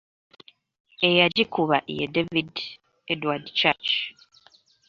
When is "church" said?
3.59-3.91